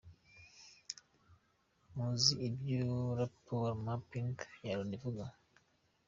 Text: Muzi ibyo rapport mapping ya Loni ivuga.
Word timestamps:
Muzi 1.95 2.31
ibyo 2.47 2.83
rapport 3.19 3.73
mapping 3.87 4.35
ya 4.67 4.73
Loni 4.77 4.95
ivuga. 4.97 5.25